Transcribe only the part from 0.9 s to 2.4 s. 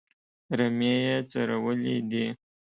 یې څرولې دي.